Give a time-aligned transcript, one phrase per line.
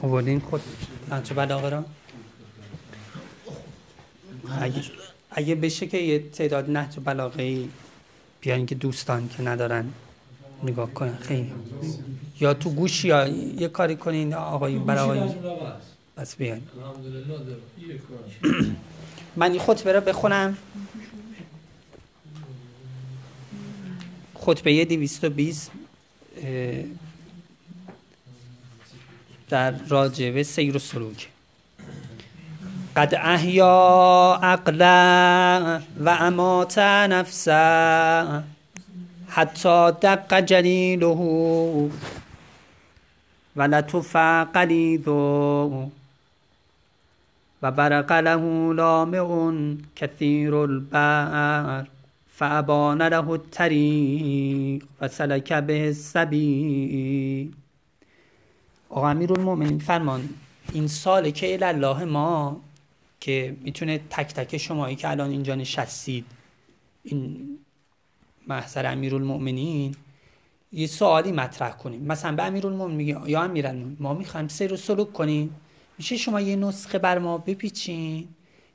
[0.00, 0.60] آوردین خود
[1.10, 1.84] نهج بلاغه را؟
[4.60, 4.82] اگه,
[5.30, 7.68] اگه بشه که یه تعداد نهج بلاغه ای
[8.40, 9.84] بیان که دوستان که ندارن
[10.62, 11.16] نگاه کنن.
[11.16, 11.52] خیلی.
[12.40, 15.20] یا تو گوش یا یه کاری کنین آقای برای
[16.16, 16.60] بس بیان
[19.36, 20.56] من این خطبه را بخونم.
[24.34, 25.70] خطبه 220
[29.52, 31.28] در راجبه سیر و سلوک.
[32.96, 38.42] قد احیا عقلا و امات نفسا
[39.28, 41.06] حتی دق جلیله
[43.56, 44.16] و لطف
[44.54, 45.88] قلیدو
[47.62, 49.52] و برق له لامع
[49.96, 51.86] کثیر البر
[52.36, 57.61] فابان له الطریق و سلک به السبیل.
[58.94, 60.28] آقا المؤمنین فرمان
[60.72, 62.60] این سال که الله ما
[63.20, 66.24] که می‌تونه تک تک شمایی که الان اینجا نشستید
[67.02, 67.48] این
[68.46, 69.94] محضر امیرالمؤمنین
[70.72, 72.02] یه سوالی مطرح کنیم.
[72.02, 75.56] مثلا به امیرالمؤمنین میگه یا امیرالمؤمنین ما می‌خوایم سیر و سلوک کنیم.
[75.98, 78.28] میشه شما یه نسخه بر ما بپیچین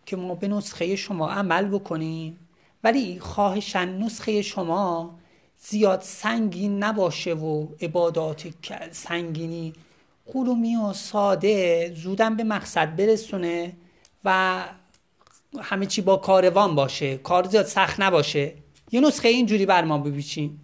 [0.05, 2.37] که ما به نسخه شما عمل بکنیم؟
[2.83, 5.15] ولی خواهشن نسخه شما
[5.57, 8.47] زیاد سنگین نباشه و عبادات
[8.91, 9.73] سنگینی
[10.33, 13.73] قلومی و ساده زودم به مقصد برسونه
[14.25, 14.63] و
[15.61, 17.17] همه چی با کاروان باشه.
[17.17, 18.53] کار زیاد سخت نباشه.
[18.91, 20.59] یه نسخه اینجوری بر ما بپیچین.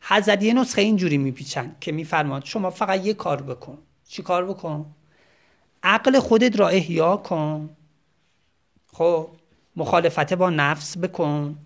[0.00, 3.78] حضرت یه نسخه اینجوری میپیچن که میفرماد شما فقط یه کار بکن.
[4.08, 4.94] چی کار بکن؟
[5.82, 7.76] عقل خودت را احیا کن.
[8.92, 9.28] خب
[9.76, 11.58] مخالفت با نفس بکن.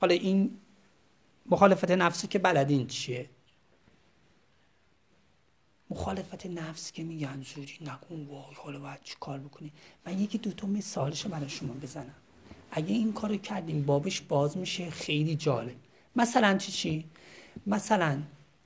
[0.00, 0.50] حالا این
[1.46, 3.30] مخالفت نفسی که بلدین چیه؟
[5.90, 9.72] مخالفت نفس که میگن زوری نکن وای حالا باید چی کار بکنی؟
[10.06, 12.14] من یکی دوتا مثالش برای شما بزنم.
[12.70, 15.76] اگه این کارو کردیم بابش باز میشه خیلی جالب.
[16.16, 17.04] مثلا چی چی؟
[17.66, 18.22] مثلا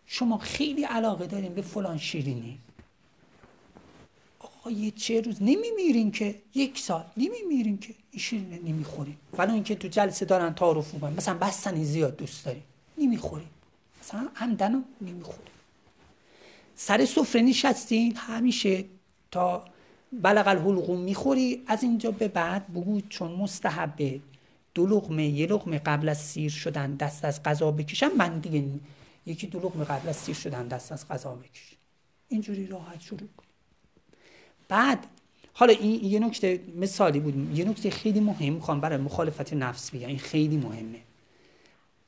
[0.06, 2.58] شما خیلی علاقه دارین به فلان شیرینی.
[4.38, 9.16] آقا یه چه روز نمیمیرین که یک سال نمیمیرین که این شیرینه نمی‌خورین.
[9.38, 12.62] ولی اینکه تو جلسه دارن تعارف مثلا بستنی زیاد دوست دارین.
[12.98, 13.48] نمی‌خورین.
[14.02, 15.51] مثلا عمدنو نمی‌خورین.
[16.84, 18.84] سر سفره نشستین؟ همیشه
[19.30, 19.64] تا
[20.12, 24.20] بلغ الحلقوم می‌خوری؟ از اینجا به بعد بگو چون مستحبه.
[24.74, 28.64] دو لغمه یه لغمه قبل از سیر شدن دست از غذا بکشم من دیگه
[29.26, 31.76] یکی دو لغمه قبل از سیر شدن دست از غذا بکشم
[32.28, 33.44] اینجوری راحت شروع کن.
[34.68, 35.06] بعد
[35.52, 37.58] حالا این یه نکته مثالی بود.
[37.58, 40.08] یه نکته خیلی مهم می‌خوام برای مخالفت نفس بگم.
[40.08, 41.00] این خیلی مهمه.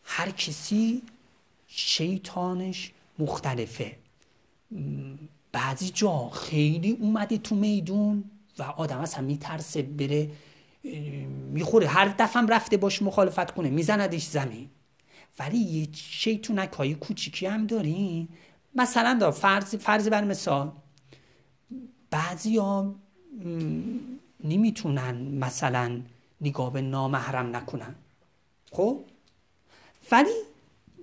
[0.04, 1.02] هر کسی
[1.66, 4.03] شیطانش مختلفه.
[5.52, 8.24] بعضی جا خیلی اومده تو میدون
[8.58, 10.30] و آدم اصلا میترسه بره
[11.52, 11.86] می‌خوره.
[11.86, 14.68] هر دفعه رفته باش مخالفت کنه میزندش زمین.
[15.38, 18.28] ولی یه شیطونک های کوچیکی هم داریم
[18.74, 20.72] مثلا دا فرض, فرض بر مثال
[22.10, 22.94] بعضی ها
[24.44, 26.00] نمی‌تونن مثلا
[26.40, 27.94] نگاه به نامحرم نکنن.
[28.72, 29.04] خب؟
[30.12, 30.30] ولی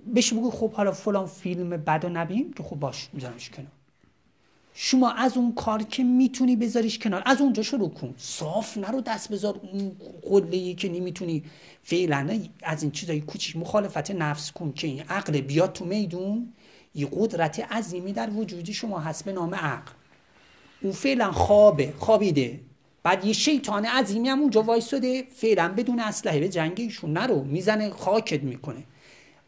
[0.06, 3.70] بهش بگو خب حالا فلان فیلم بد و نبین که خب باش میذارمش کنار.
[4.74, 7.22] شما از اون کار که می‌تونی بذاریش کنار.
[7.26, 8.14] از اونجا شروع کن.
[8.16, 11.42] صاف نرو دست بذار اون قله که نمی‌تونی.
[11.82, 16.52] فعلا از این چیزای کوچیک مخالفت نفس کن که این عقل بیاد تو میدون.
[16.94, 19.92] یه قدرت عظیمی در وجود شما هست به نام عقل.
[20.82, 22.60] او فعلا خوابه خوابیده.
[23.02, 27.44] بعد یه شیطان عظیمی هم اونجا وایساده فعلا بدون اسلحه به جنگ ایشون نرو.
[27.44, 28.84] می‌زنه خاکت می‌کنه.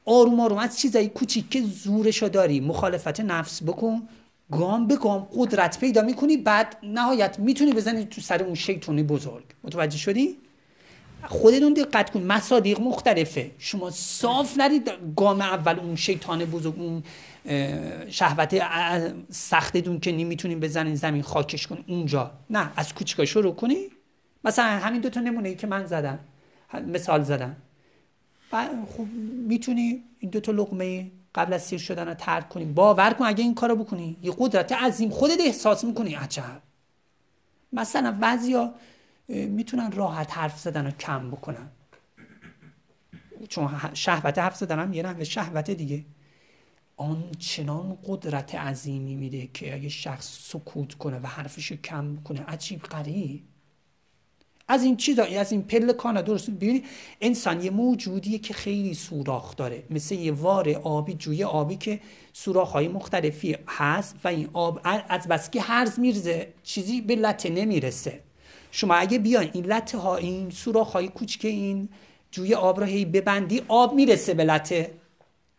[0.04, 4.03] آروم آروم از چیزایی کوچیک که زورشو داری مخالفت نفس بکن
[4.53, 9.44] گام به گام قدرت پیدا می‌کنی بعد نهایت می‌تونی بزنی تو سر اون شیطانی بزرگ.
[9.65, 10.37] متوجه شدی؟
[11.26, 13.50] خودتون دقت کن مصادیق مختلفه.
[13.59, 17.03] شما صاف نرید گام اول اون شیطان بزرگ اون
[18.10, 18.62] شهوت
[19.30, 22.30] سختتون که نمی‌تونین بزنین زمین خاکش کن اونجا.
[22.51, 23.77] نه از کوچیکا شروع کنی.
[24.45, 26.18] مثلا همین دوتا نمونه ای که من زدم
[26.86, 27.56] مثال زدم.
[28.97, 29.06] خب
[29.48, 32.65] می‌تونی این دوتا لقمه قبل از سیر شدن رو ترک کنی.
[32.65, 36.15] باور کن اگه این کارو بکنی یه قدرت عظیم خودت احساس می‌کنی.
[36.15, 36.62] عجب.
[37.72, 38.74] مثلا بعضیا
[39.28, 41.71] می‌تونن راحت حرف زدن رو کم بکنن.
[43.48, 46.04] چون شهوت حرف زدن هم یه نحوه شهوت دیگه.
[46.97, 53.42] آنچنان قدرت عظیمی میده که اگه شخص سکوت کنه و حرفش کم کنه عجیب غریب.
[54.69, 56.84] از این چیزا از این پله کانا درست ببینید
[57.21, 59.83] انسان یه موجودیه که خیلی سوراخ داره.
[59.91, 62.01] مثل یه وار آبی جوی آبی که
[62.33, 67.51] سوراخ های مختلفی هست و این آب از بس که هرز میرزه چیزی به لطه
[67.51, 68.21] نمی‌رسه.
[68.71, 71.89] شما اگه بیاین این لطه ها این سوراخ های کوچک این
[72.31, 74.91] جوی آب را هی ببندی آب می‌رسه به لطه.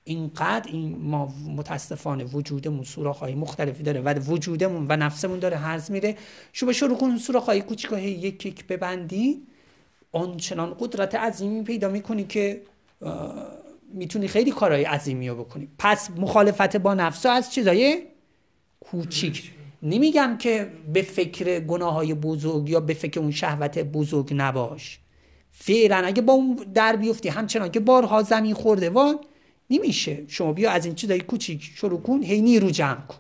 [0.08, 5.92] اینقدر این ما متاسفانه وجودمون سوراخ های مختلفی داره و وجودمون و نفسمون داره هرز
[5.92, 6.16] میره.
[6.54, 9.42] شما شروع کن سوراخ های کوچیک یک یک ببندی.
[10.12, 12.62] آنچنان قدرت عظیمی پیدا می‌کنی که
[13.94, 15.68] می‌تونی خیلی کارهای عظیمی رو بکنی.
[15.78, 18.04] پس مخالفت با نفس از چیزای
[18.80, 19.52] کوچیک.
[19.84, 25.00] نمیگم که به فکر گناه های بزرگ یا به فکر اون شهوت بزرگ نباش.
[25.52, 29.20] فعلا اگه با اون در بیفتی همچنان که بارها زمین خورده وان
[29.70, 30.24] نمیشه.
[30.28, 32.24] شما بیا از این چیزای کوچیک شروع کن.
[32.24, 33.18] هی نیرو جمع کن.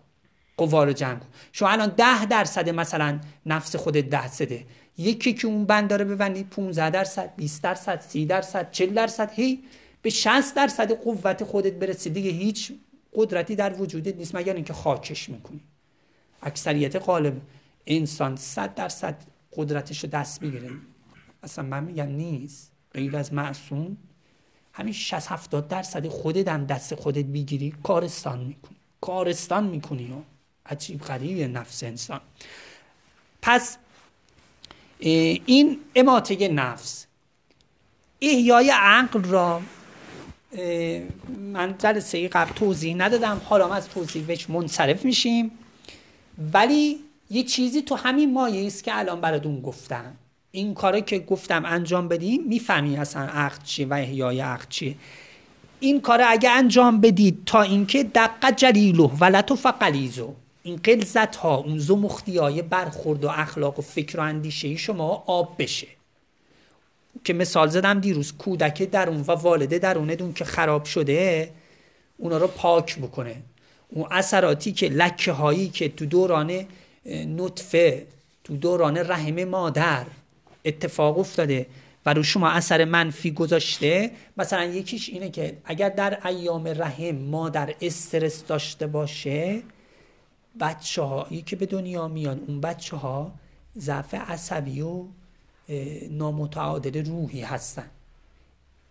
[0.58, 1.28] قوا رو جمع کن.
[1.52, 4.66] شما الان ده درصد مثلا نفس خودت ده سده
[4.98, 9.64] یکی که اون بند داره ببندی 15 درصد 20 درصد 30 درصد 40 درصد هی
[10.02, 12.10] به 60 درصد قوت خودت برسی.
[12.10, 12.72] دیگه هیچ
[13.14, 15.62] قدرتی در وجودت نیست مگر اینکه خاکش می‌کنی.
[16.42, 17.42] اکثریت غالب
[17.88, 19.16] انسان 100 درصد
[19.54, 20.70] قدرتش رو دست می‌گیره.
[21.44, 22.72] اصلا من میگم نیست.
[22.94, 23.98] غیر از معصوم
[24.78, 28.76] همین 60 70 درصد خودت هم دست خودت بگیری کارستان می‌کنی.
[29.02, 30.16] کارستان می‌کنی و
[30.66, 32.22] عجیب غریب نفس انسان.
[33.42, 33.78] پس
[35.00, 37.06] این اماته نفس.
[38.22, 39.62] احیای عقل را
[41.40, 43.42] من جلسه قبل توضیح ندادم.
[43.46, 45.52] حالا از توضیحش منصرف میشیم.
[46.54, 47.00] ولی
[47.30, 50.16] یه چیزی تو همین مایه است که الان براتون گفتم.
[50.56, 54.96] این کاره که گفتم انجام بدیم می‌فهمی اصلا عقد چیه و احیای عقد چیه.
[55.80, 61.56] این کار اگه انجام بدید تا اینکه دقه جلیلو و لطف قلیزو این قلزت ها
[61.56, 65.88] اون زمختی های برخورد و اخلاق و فکر و اندیشه شما آب بشه.
[67.24, 71.50] که مثال زدم دیروز کودک درون و والده درونه که خراب شده
[72.18, 73.36] اونا رو پاک بکنه.
[73.90, 76.66] اون اثراتی که لکه هایی که تو دوران
[77.38, 78.08] نطفه
[78.44, 80.06] تو دوران رحم مادر
[80.66, 81.66] اتفاق افتاده
[82.06, 87.76] و رو شما اثر منفی گذاشته مثلا یکیش اینه که اگر در ایام رحم مادر
[87.82, 89.62] استرس داشته باشه
[90.60, 93.34] بچه هایی که به دنیا میان اون بچه ها
[93.78, 95.04] ضعف عصبی و
[96.10, 97.90] نامتعادل روحی هستن.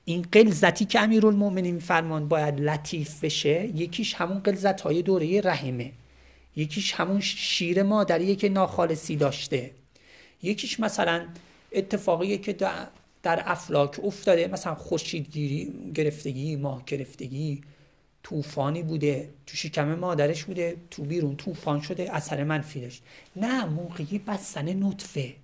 [0.04, 5.92] این قلزتی که امیرالمؤمنین فرمان باید لطیف بشه یکیش همون قلزت های دوره رحمه.
[6.56, 9.70] یکیش همون شیر مادریه که ناخالصی داشته.
[10.42, 11.26] یکیش مثلا
[11.74, 12.52] اتفاقیه که
[13.22, 14.48] در افلاک افتاده.
[14.48, 17.60] مثلا خورشیدگیری گرفتگی ماه گرفتگی
[18.22, 19.30] طوفانی بوده.
[19.46, 20.76] تو شکم مادرش بوده.
[20.90, 22.14] تو بیرون طوفان شده.
[22.14, 23.02] اثر منفی داشت.
[23.36, 25.34] نه موقعی بستن نطفه.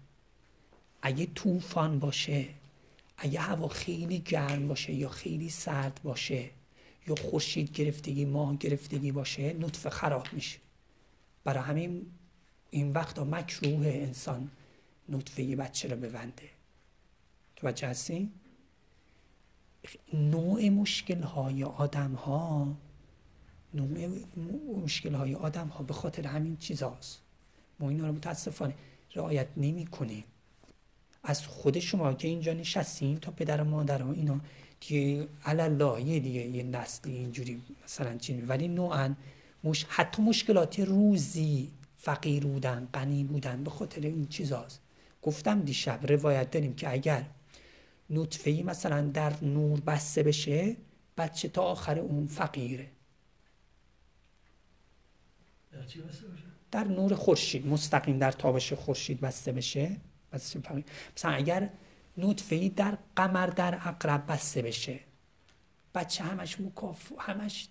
[1.03, 2.45] اگه طوفان باشه
[3.19, 6.45] اگه هوا خیلی گرم باشه یا خیلی سرد باشه
[7.09, 10.59] یا خورشید گرفتگی ماه گرفتگی باشه نطفه خراب میشه.
[11.45, 12.07] برای همین
[12.71, 14.51] این وقتا مکروه انسان
[15.11, 16.51] نطفه بچه رو ببنده.
[17.57, 18.31] توجه هستی؟
[20.13, 22.77] نوع مشکل های آدم ها
[23.75, 24.19] نوع
[24.85, 27.21] مشکل های آدم ها به خاطر همین چیز هاست
[27.81, 28.75] ما اینا رو متاسفانه
[29.15, 30.25] رعایت نمی کنیم
[31.23, 34.41] از خود شما که اینجا نشستین تا پدر و مادر ها اینا
[34.81, 39.15] دیگه الله یه دیگه یه نسلی اینجوری مثلا چین ولی نوعا
[39.65, 39.87] مش...
[39.89, 44.81] حتی مشکلات روزی فقیر بودن غنی بودن به خاطر این چیز هاست
[45.23, 47.25] گفتم دیشب روایت داریم که اگر
[48.11, 50.77] نطفه ای مثلا در نور بسته بشه
[51.17, 52.91] بچه تا آخر اون فقیره.
[56.71, 59.97] در نور خورشید مستقیم در تابش خورشید بسته بشه.
[60.33, 60.83] مثلا
[61.23, 61.71] اگر
[62.17, 65.01] نطفه ای در قمر در اقرب بسته بشه
[65.95, 67.69] بچه همش مکاف همش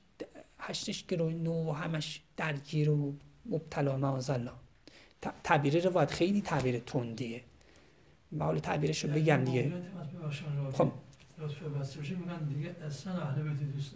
[0.59, 3.13] هشتش گروه نو همش درگیر و
[3.45, 4.31] مبتلا معاذ
[5.43, 7.41] تعبیر روایت خیلی تعبیر تندیه.
[8.31, 9.71] ما حالا تعبیرش رو بگم دیگه.
[10.73, 10.91] خب.
[12.49, 13.95] دیگه اصلا اهل بیت دوست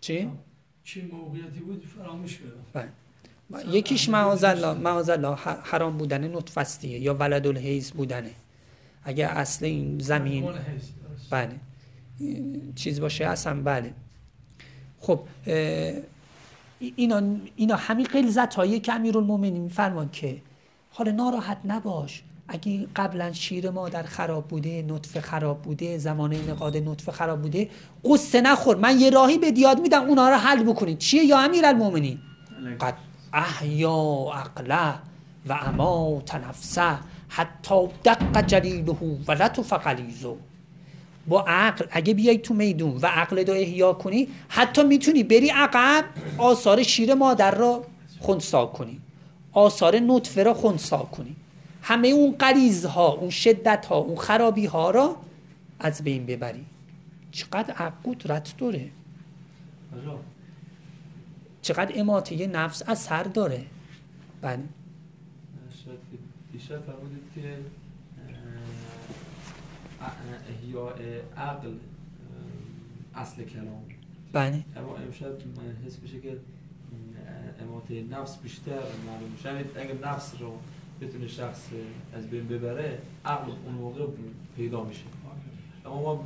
[0.00, 0.30] چی؟
[0.84, 2.88] چی موقعیتی بود؟ فراموش کردم.
[3.50, 3.76] بله.
[3.76, 5.10] یکیش معاذ
[5.62, 8.30] حرام بودن نطفستیه یا ولد الحیز بودنه.
[9.04, 10.52] اگه اصل این زمین
[11.30, 11.60] بله.
[12.74, 13.94] چیز باشه اصلا بله.
[15.00, 15.20] خب
[16.96, 19.62] اینا, اینا همین قلزت هایی که امیرالمومنین.
[19.62, 20.42] میفرمان که
[20.90, 22.22] حالا ناراحت نباش.
[22.48, 27.70] اگه قبلا شیر مادر خراب بوده نطفه خراب بوده زمان نقاد نطفه خراب بوده
[28.04, 28.76] قصه نخور.
[28.76, 30.98] من یه راهی به دیاد میدم اونا رو حل بکنید.
[30.98, 32.18] چیه یا امیر المومنین
[32.80, 32.94] قد
[33.32, 34.94] احیا عقله
[35.46, 38.96] و اما نفسه حتی دق جلیله
[39.28, 40.36] و لطف قلیزو
[41.26, 46.04] با عقل اگه بیای تو میدون و عقل دو احیا کنی حتی می‌تونی بری عقب
[46.38, 47.84] آثار شیر مادر را
[48.20, 49.00] خونسا کنی.
[49.52, 51.36] آثار نطفه را خونسا کنی.
[51.82, 55.16] همه اون قریز ها اون شدت ها اون خرابی ها را
[55.80, 56.66] از بین ببری.
[57.30, 58.90] چقدر عقل قدرت داره
[61.62, 63.64] چقدر اماته نفس اثر داره.
[64.42, 64.62] بله.
[66.52, 67.58] دیشب فرمودید که
[70.48, 70.92] احیاء
[71.36, 71.74] عقل
[73.14, 73.82] اصل کلام.
[74.32, 74.64] بله.
[74.76, 75.26] اما امشب
[75.86, 76.38] حس بشه که
[77.62, 79.48] اماته نفس بیشتر معلوم میشه.
[79.48, 80.52] یعنی اگر نفس رو
[81.00, 81.60] بتونه شخص
[82.14, 84.00] از بین ببره عقل اون موقع
[84.56, 85.02] پیدا میشه.
[85.86, 86.24] اما ما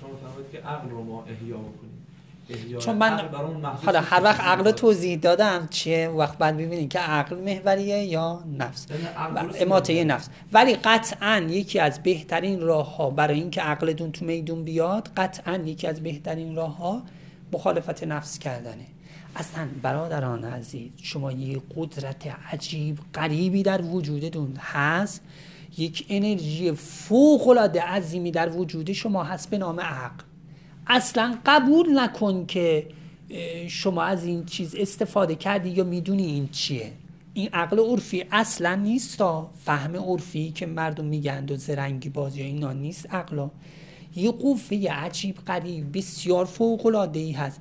[0.00, 1.98] شما فرمودید که عقل رو ما احیا بکنیم.
[2.78, 3.30] چون من
[3.84, 8.86] حالا هر وقت عقل توضیح دادم چیه؟ وقت بعد ببینید که عقل محوریه یا نفس.
[9.60, 10.28] اماته نفس.
[10.52, 15.86] ولی قطعا یکی از بهترین راه ها برای اینکه عقلتون تو میدون بیاد قطعا یکی
[15.86, 17.02] از بهترین راه ها
[17.52, 18.86] مخالفت نفس کردنه.
[19.36, 25.20] اصلا برادران عزیز شما یه قدرت عجیب قریبی در وجودتون هست.
[25.78, 30.24] یک انرژی فوق العاده عظیمی در وجود شما هست به نام عقل.
[30.86, 32.86] اصلا قبول نکن که
[33.68, 36.92] شما از این چیز استفاده کردی یا می‌دونی این چیه.
[37.34, 39.22] این عقل عرفی اصلا نیست.
[39.64, 43.50] فهم عرفی که مردم میگند و زرنگی بازی اینا نیست عقلا.
[44.16, 47.60] یه قوه عجیب قریب بسیار فوق العاده ای هست.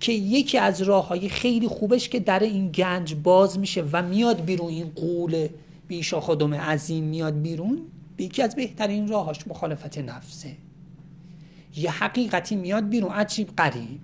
[0.00, 4.44] که یکی از راه های خیلی خوبش که در این گنج باز میشه و میاد
[4.44, 5.48] بیرون این قول
[5.88, 7.82] بیشا خودم عظیم میاد بیرون
[8.18, 10.56] یکی از بهترین راهاش مخالفت نفسه.
[11.76, 14.00] یه حقیقتی میاد بیرون عجیب قریب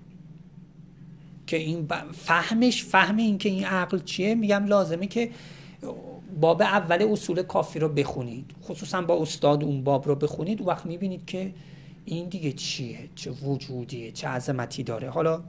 [1.47, 5.31] که این فهمش فهم این که این عقل چیه میگم لازمه که
[6.41, 8.51] باب اول اصول کافی رو بخونید.
[8.65, 11.53] خصوصا با استاد اون باب رو بخونید وقت می‌بینید که
[12.05, 15.11] این دیگه چیه چه وجودیه چه عظمتی داره.
[15.11, 15.43] حالا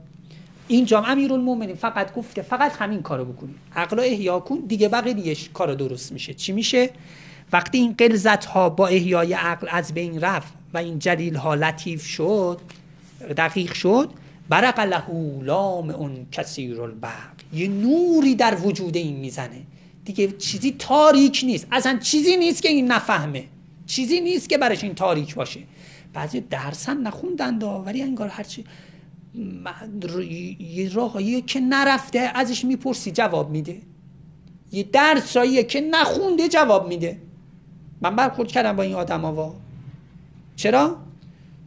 [0.72, 3.56] اینجا امیرالمومنین فقط گفته فقط همین کارو بکنید.
[3.76, 6.34] عقل احیا کن دیگه بقیه کار درست میشه.
[6.34, 6.90] چی میشه؟
[7.52, 12.06] وقتی این قلزت ها با احیای عقل از بین رفت و این جلیل ها لطیف
[12.06, 12.60] شد
[13.36, 14.10] دقیق شد
[14.48, 15.02] برق له
[15.42, 19.62] لام اون کثیر البرق یه نوری در وجود این می‌زنه.
[20.04, 21.66] دیگه چیزی تاریک نیست.
[21.72, 23.44] اصلا چیزی نیست که این نفهمه.
[23.86, 25.60] چیزی نیست که برش این تاریک باشه.
[26.12, 28.64] بعضی درسن نخوندن ولی انگار هرچی
[30.58, 33.82] یه راهایی که نرفته ازش می‌پرسی جواب میده.
[34.72, 37.18] یه درسایی که نخونده جواب میده.
[38.00, 39.54] من برخورد کردم با این آدم ها
[40.56, 40.96] چرا؟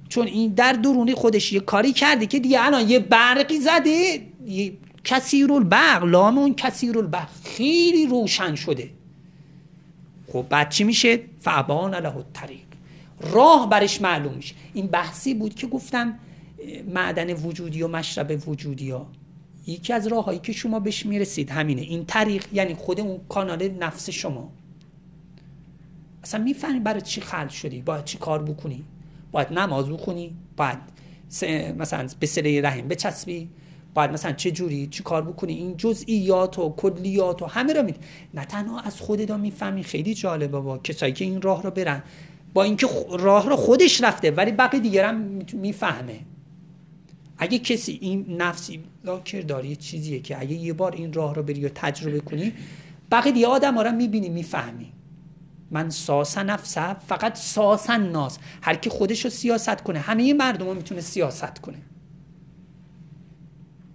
[0.10, 4.74] چون این در درونی خودش یه کاری کرده که دیگه الان یه برقی زده یه
[5.04, 8.90] کثیر البرق لام اون کثیر البرق خیلی روشن شده.
[10.34, 12.66] خب بعد چی میشه؟ فعبان له الطریق.
[13.22, 14.56] راه برش معلوم میشه.
[14.74, 16.20] این بحثی بود که گفتم
[16.88, 19.08] معدن وجودی و مشرب وجودی ها.
[19.68, 21.82] یکی از راههایی که شما بهش می‌رسید همینه.
[21.82, 24.52] این طریق یعنی خود اون کانال نفس شما.
[26.24, 28.84] اصلا می‌فهمی برای چی خلق شدی؟ باید چی کار بکنی؟
[29.32, 30.80] باید نماز بخونی؟ باید
[31.78, 33.50] مثلا به سله رحم بچسبی؟
[33.94, 37.94] باید مثلا چه جوری؟ چی کار بکنی؟ این جزئیات و کلیات و همه رو می
[38.34, 39.84] نه تنها از خودت می‌فهمی.
[39.84, 42.04] خیلی جالبه با کسایی که این راه رو برن.
[42.54, 42.88] با اینکه
[43.20, 46.20] راه رو خودش رفته ولی بقیه دیگر هم می‌فهمه.
[47.38, 51.66] اگه کسی این نفسی لاکر داری چیزیه که اگه یه بار این راه رو بری
[51.66, 52.54] و تجربه کنی
[53.12, 54.92] بقیه دیگه آدم رو می‌بینی می‌فهمی.
[55.72, 58.38] من ساسا نفسه فقط ساسا ناس.
[58.62, 60.00] هر کی خودش رو سیاست کنه.
[60.00, 61.78] همه مردم رو می‌تونه سیاست کنه.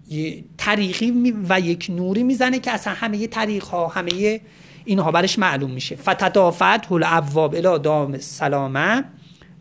[0.09, 4.41] یه طریقی و یک نوری می‌زنه که اصلا همه طریق ها همه
[4.85, 5.97] اینها برش معلوم میشه.
[5.97, 9.05] فتدافت هل ابواب الی دام سلامه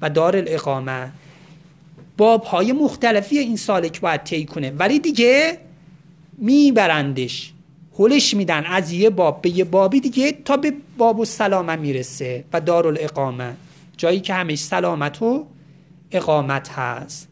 [0.01, 1.11] و دار الاقامه.
[2.19, 4.71] باب های مختلفی این سالک باید طی کنه.
[4.71, 5.57] ولی دیگه
[6.37, 7.53] میبرندش.
[7.99, 12.43] هلش میدن از یه باب به یه بابی دیگه تا به باب و سلامه می‌رسه
[12.53, 13.55] و دارالاقامه.
[13.97, 15.45] جایی که همش سلامت و
[16.11, 17.27] اقامت هست.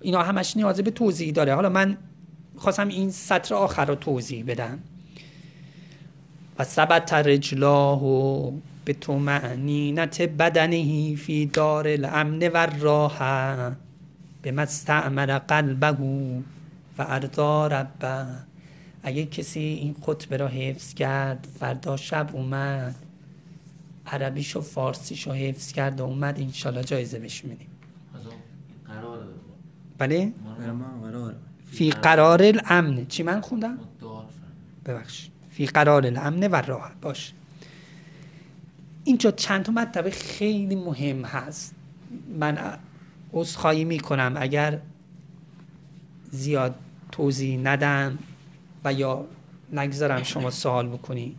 [0.00, 1.54] اینا همش نیاز به توضیح داره.
[1.54, 1.96] حالا من
[2.56, 4.78] خواستم این سطر آخر رو توضیح بدم.
[6.58, 8.00] و ثبت رجلاه
[8.84, 13.76] به تو معنینت بدنهی فی دار الامن و راحه
[14.42, 15.90] به مستعمر قلبه
[16.98, 18.26] و ارضا ربه.
[19.02, 22.94] اگه کسی این خطبه را حفظ کرد فردا شب اومد.
[24.06, 27.68] عربیش و فارسیش رو حفظ کرد و اومد انشالله جایزه بهش میدیم.
[29.98, 30.32] بله؟
[31.70, 33.06] فی قرار الامن.
[33.06, 33.78] چی من خوندم؟
[34.86, 37.32] ببخش فی قرار الامن و راحت باش.
[39.04, 41.74] اینجا چند تا مطلب خیلی مهم هست.
[42.38, 42.78] من
[43.32, 44.34] عذرخواهی می‌کنم.
[44.38, 44.78] اگر
[46.30, 46.74] زیاد
[47.12, 48.18] توضیح ندم
[48.84, 49.24] و یا
[49.72, 51.36] نگذارم شما سوال بکنی.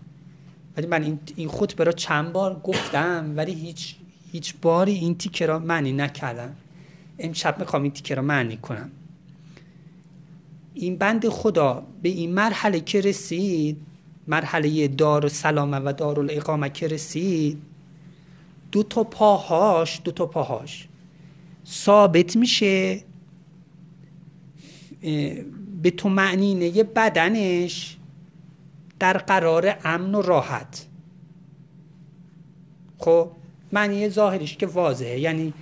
[0.77, 3.96] ولی من این, این خطبه را چند بار گفتم ولی هیچ
[4.32, 6.55] هیچ باری این تیکه را معنی نکردم.
[7.20, 8.91] امشب می‌خوام این تیکه را معنی کنم.
[10.74, 13.77] این بند خدا به این مرحله که رسید
[14.27, 17.62] مرحله دار و سلامه و دار الاقامه که رسید
[18.72, 20.88] دو تا پاهاش دو تا پاهاش
[21.68, 23.01] ثابت میشه
[25.82, 27.98] به تو معنینه بدنش
[29.00, 30.86] در قرار امن و راحت.
[32.98, 33.30] خب
[33.72, 35.53] معنی ظاهریش که واضحه یعنی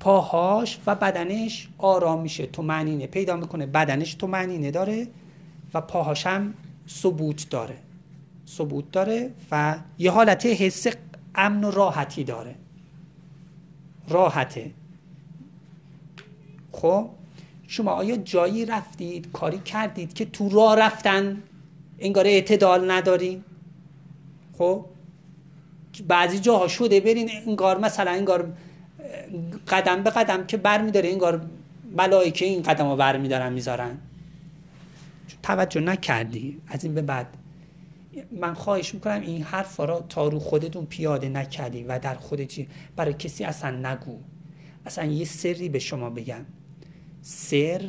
[0.00, 5.08] پاهاش و بدنش آرام میشه تو معنینه پیدا می‌کنه بدنش تو معنینه داره
[5.74, 6.54] و پاهاش هم
[6.88, 7.76] ثبوت داره.
[8.48, 10.86] ثبوت داره و یه حالت حس
[11.34, 12.54] امن و راحتی داره.
[14.08, 14.70] راحته.
[16.72, 17.08] خب
[17.66, 21.42] شما آیا جایی رفتید کاری کردید که تو راه رفتن
[21.98, 23.44] انگار اعتدال نداری؟
[24.58, 24.84] خب
[26.08, 28.52] بعضی جاها شده برین انگار مثلا انگار
[29.68, 31.46] قدم به قدم که بر میداره انگار
[31.96, 33.98] ملائکه این قدم رو بر میدارن می‌ذارن.
[35.46, 36.60] توجه نکردی.
[36.66, 37.26] از این به بعد
[38.40, 42.54] من خواهش می‌کنم این حرف را تا رو خودتون پیاده نکردی و در خودت
[42.96, 44.18] برای کسی اصلا نگو.
[44.86, 46.44] اصلا یه سری به شما بگم.
[47.22, 47.80] سر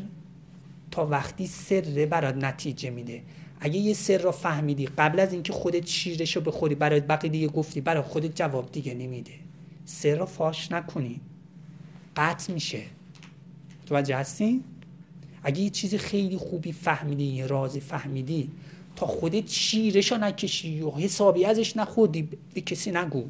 [0.91, 3.23] تا وقتی سر برات نتیجه میده.
[3.59, 7.47] اگه یه سر را فهمیدی قبل از اینکه خودت شیرش رو بخوری برای بقیه دیگه
[7.47, 9.33] گفتی برای خودت جواب دیگه نمیده.
[9.85, 11.21] سر را فاش نکنی.
[12.15, 12.81] قطع میشه.
[13.85, 14.63] توجه هستی؟
[15.43, 18.49] اگه یه چیز خیلی خوبی فهمیدی یه رازی فهمیدی
[18.95, 23.23] تا خودت شیرش رو نکشی و حسابی ازش نخوردی به کسی نگو.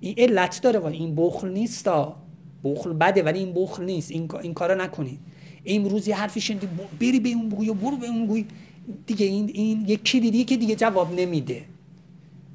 [0.00, 1.88] این علت داره و این بخل نیست
[2.64, 4.10] بخل بده ولی این بخل نیست.
[4.10, 5.18] این, این کارو نکنید
[5.66, 6.68] امروز یه حرفی شنیدی
[7.00, 8.44] بری به اون بگوی برو به اون بگوی
[9.06, 11.64] دیگه این این یکی دیدی که دیگه جواب نمیده.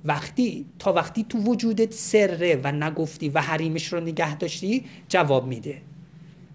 [0.05, 5.81] وقتی تا وقتی تو وجودت سره و نگفتی و حریمش رو نگه داشتی جواب میده.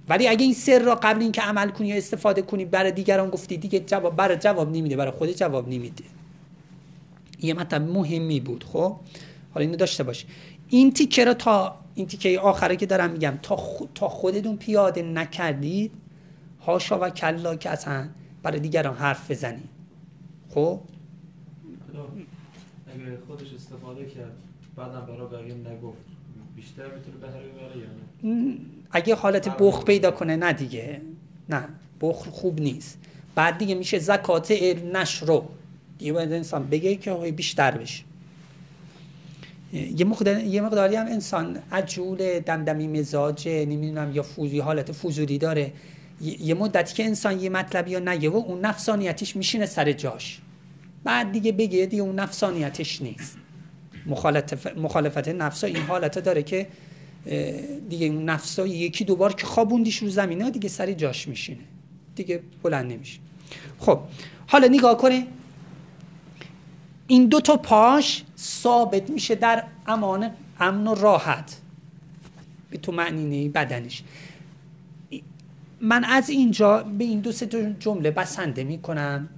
[0.09, 3.57] ولی اگه این سر را قبل اینکه عمل کنی یا استفاده کنی برای دیگران گفتی
[3.57, 6.05] دیگه جواب برای جواب نمیده برای خود جواب نمیده.
[7.41, 8.97] یه مطلب مهمی بود خب؟
[9.55, 10.27] حالا اینو داشته باش.
[10.69, 13.59] این تیکه را تا این تیکه آخره که دارم میگم تا,
[13.95, 15.93] تا خودتون پیاده نکردید
[16.67, 18.09] هاشا و کلا که اصلا
[18.43, 19.69] برای دیگران حرف بزنید.
[20.51, 20.81] خب؟
[22.95, 24.33] اگه خودش استفاده کرد
[24.77, 25.99] بعدم برای بقیه نگفت
[26.57, 28.14] بیشتر می‌تونه بهره ببره یا نه؟
[28.91, 31.01] اگه حالت بخ پیدا کنه نه دیگه.
[31.49, 31.65] نه
[32.01, 32.99] بخل خوب نیست.
[33.35, 35.45] بعد دیگه میشه زکات علم نشرو
[35.99, 38.05] دیگه باید انسان بگه که بیشتر بشه.
[39.73, 40.07] یه,
[40.47, 45.73] یه مقداری هم انسان عجول دمدمی مزاج نمی‌دونم یا فوزی حالت فوزوری داره.
[46.21, 50.41] یه مدتی که انسان یه مطلبی یا نگه و اون نفسانیتش میشینه سر جاش.
[51.05, 53.37] بعد دیگه بگه دیگه اون نفسانیتش نیست.
[54.07, 56.67] مخالفت, مخالفت نفسا این حالت داره که
[57.89, 61.65] دیگه اون نفسا یکی دوبار که خوابوندیش رو زمینه دیگه سر جاش میشینه.
[62.15, 63.19] دیگه بلند نمیشه.
[63.79, 64.01] خب
[64.47, 65.27] حالا نگاه کنه.
[67.07, 71.61] این دو تا پاش ثابت میشه در امان امن و راحت.
[72.71, 74.03] به تو معنی بدنش.
[75.81, 79.29] من از اینجا به این دو سه جمله بسنده می‌کنم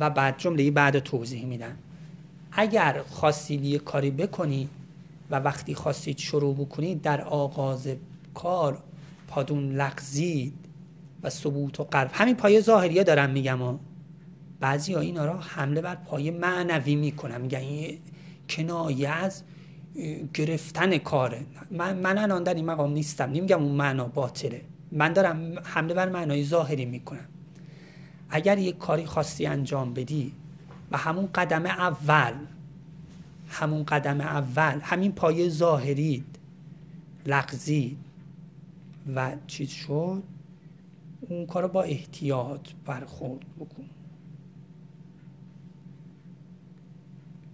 [0.00, 1.76] و بعد جمله بعد توضیح میدم.
[2.52, 4.68] اگر خواستید یه کاری بکنید
[5.30, 7.88] و وقتی خواستید شروع بکنید در آغاز
[8.34, 8.82] کار
[9.28, 10.54] پادون لغزید
[11.22, 13.78] و ثبوت و قلب همین پایه ظاهریه دارم میگم و
[14.60, 17.98] بعضی ها اینا را حمله بر پایه معنوی می‌کنم میگن این
[18.48, 19.42] کنایه از
[20.34, 23.24] گرفتن کاره من, من الان در این مقام نیستم.
[23.24, 24.60] نمیگم اون معنا باطله.
[24.92, 27.28] من دارم حمله بر معنای ظاهری می‌کنم.
[28.30, 30.32] اگر یک کاری خواستی انجام بدی
[30.90, 32.32] و همون قدم اول
[33.54, 36.24] همون قدم اول همین پایه ظاهری
[37.26, 37.98] لغزید
[39.14, 40.22] و چیز شد؟
[41.20, 43.84] اون کار با احتیاط برخورد بکن.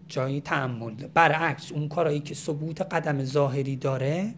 [0.09, 4.35] جایی تعمل برعکس اون کارایی که ثبوت قدم ظاهری داره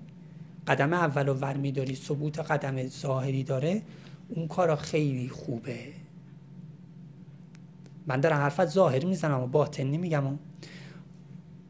[0.66, 3.82] قدم اول و ور میداری ثبوت قدم ظاهری داره
[4.28, 5.92] اون کارا خیلی خوبه.
[8.06, 10.38] من دارم حرفت ظاهری می‌زنم و باطن نمیگم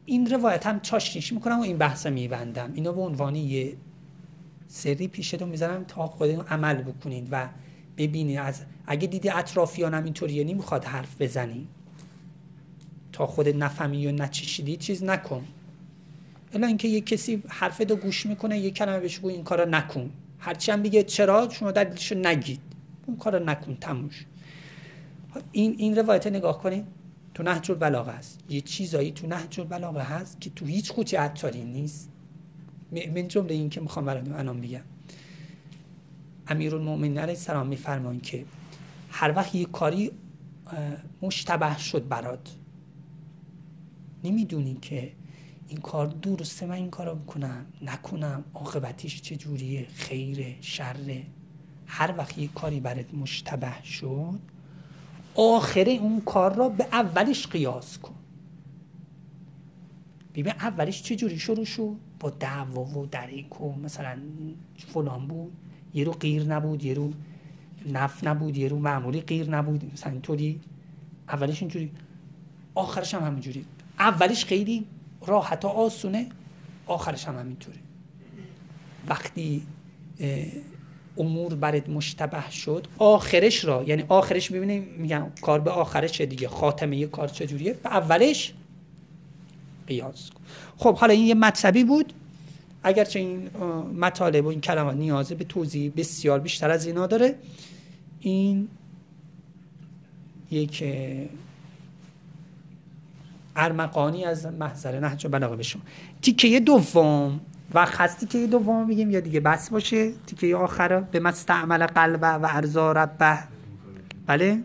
[0.05, 2.71] این روایت هم چاشنیش می‌کنم و این بحث میبندم.
[2.73, 3.77] اینو به عنوان یه
[4.67, 7.49] سری پیشتون می‌زنم تا خودتون عمل بکنید و
[7.97, 11.67] ببینید از اگه دیدی اطرافیانم اینطوریه نمی‌خواد حرف بزنی.
[13.11, 15.47] تا خود نفهمی و نچشیدی چیز نکن.
[16.53, 20.11] الا اینکه یه کسی حرف دو گوش می‌کنه یه کلمه بهش بگو این کارو نکن.
[20.39, 22.59] هرچی هم بگه چرا شما دلیلشو نگید.
[23.05, 24.25] اون کارو نکن تموش
[25.51, 26.85] این این روایت نگاه کنید
[27.33, 28.39] تو نهج البلاغه هست.
[28.49, 32.09] یه چیزایی تو نهج البلاغه هست که تو هیچ قوطی عطاری نیست.
[32.91, 34.81] من جمله این که می‌خوام براتون الان بگم.
[36.47, 38.45] امیرالمومنین علیه السلام میفرمایند که
[39.09, 40.11] هر وقت یه کاری
[41.21, 42.55] مشتبه شد برات
[44.23, 45.11] نمی‌دونی که
[45.67, 51.23] این کار درسته من این کارو بکنم نکنم عاقبتش چجوریه خیره شره.
[51.87, 54.39] هر وقت یه کاری برات مشتبه شد
[55.35, 58.13] آخر اون کار را به اولش قیاس کن.
[60.35, 64.17] ببین اولش چجوری شروع شد؟ با دعوا و دریک و مثلا
[64.77, 65.51] فلان بود.
[65.93, 67.13] یه رو غیر نبود یه رو
[67.93, 69.93] نف نبود یه رو معمولی غیر نبود.
[69.93, 70.59] مثلا اینطوری.
[71.29, 71.91] اولش اینجوری.
[72.75, 73.65] آخرش هم همینجوری.
[73.99, 74.85] اولش خیلی
[75.25, 76.29] راحت و آسونه.
[76.85, 77.79] آخرش هم همینطوری
[79.07, 79.61] وقتی
[81.17, 86.97] امور برات مشتبه شد آخرش را یعنی آخرش ببینیم میگم کار به آخرش دیگه خاتمه
[86.97, 88.53] یه کار چجوریه؟ به اولش
[89.87, 90.29] قیاس
[90.77, 92.13] خب حالا این یه مطلبی بود.
[92.83, 93.49] اگرچه این
[93.99, 97.35] مطالب و این کلمات نیازه به توضیح بسیار بیشتر از اینا داره
[98.19, 98.67] این
[100.51, 100.83] یک
[103.55, 105.81] ارمقانی از محضر نهج بلاغه به شما.
[106.21, 107.39] تیکه دوم.
[107.73, 110.11] و خستی که دوم بگیم یا دیگه بس باشه.
[110.27, 113.39] تیکه آخر به مستعمل قلبه و ارزا ربه
[114.27, 114.63] بله؟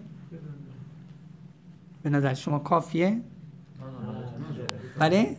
[2.03, 3.21] به نظر شما کافیه؟
[4.99, 5.37] بله؟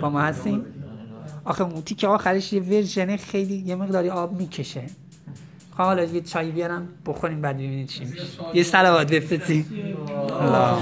[0.00, 0.64] با ما هستیم
[1.44, 4.82] آخه اون تیکه آخرش یه ورژن خیلی یه مقداری آب می‌کشه.
[5.70, 8.24] خب حالا یه چای بیارم بخوریم بعد ببینید چی میشه.
[8.54, 9.66] یه سلوات بفرستیم
[10.40, 10.76] الله